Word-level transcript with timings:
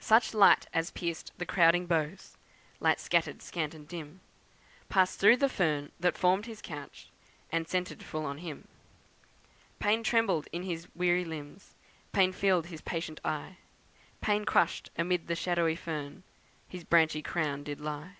Such 0.00 0.34
light 0.34 0.66
as 0.74 0.90
pierced 0.90 1.30
the 1.38 1.46
crowded 1.46 1.86
boughs 1.86 2.36
(Light 2.80 2.98
scattered, 2.98 3.40
scant 3.40 3.72
and 3.72 3.86
dim,) 3.86 4.18
Passed 4.88 5.20
through 5.20 5.36
the 5.36 5.48
fern 5.48 5.92
that 6.00 6.18
formed 6.18 6.46
his 6.46 6.60
couch 6.60 7.08
And 7.52 7.68
centred 7.68 8.02
full 8.02 8.26
on 8.26 8.38
him. 8.38 8.66
Pain 9.78 10.02
trembled 10.02 10.48
in 10.50 10.64
his 10.64 10.88
weary 10.96 11.24
limbs, 11.24 11.76
Pain 12.10 12.32
filled 12.32 12.66
his 12.66 12.80
patient 12.80 13.20
eye, 13.24 13.58
Pain 14.20 14.44
crushed 14.44 14.90
amid 14.98 15.28
the 15.28 15.36
shadowy 15.36 15.76
fern 15.76 16.24
His 16.66 16.82
branchy 16.82 17.22
crown 17.22 17.62
did 17.62 17.80
lie. 17.80 18.16